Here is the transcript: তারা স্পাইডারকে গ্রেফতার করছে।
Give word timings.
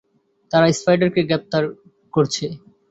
তারা 0.51 0.67
স্পাইডারকে 0.77 1.21
গ্রেফতার 1.29 1.63
করছে। 2.13 2.45